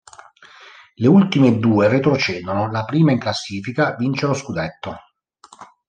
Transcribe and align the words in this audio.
Le 0.97 1.07
ultime 1.09 1.59
due 1.59 1.87
retrocedono, 1.87 2.71
la 2.71 2.85
prima 2.85 3.11
in 3.11 3.19
classifica 3.19 3.93
vince 3.95 4.25
lo 4.25 4.33
scudetto. 4.33 4.97